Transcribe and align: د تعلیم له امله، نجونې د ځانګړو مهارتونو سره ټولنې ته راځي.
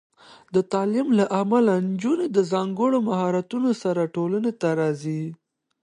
د 0.55 0.57
تعلیم 0.71 1.07
له 1.19 1.25
امله، 1.41 1.73
نجونې 1.89 2.27
د 2.31 2.37
ځانګړو 2.51 2.97
مهارتونو 3.09 3.71
سره 3.83 4.11
ټولنې 4.15 4.51
ته 4.61 4.69
راځي. 4.79 5.23